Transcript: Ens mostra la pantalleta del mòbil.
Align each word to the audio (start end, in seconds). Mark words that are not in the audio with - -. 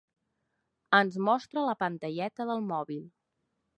Ens 0.99 1.19
mostra 1.27 1.65
la 1.67 1.75
pantalleta 1.85 2.49
del 2.53 2.65
mòbil. 2.71 3.05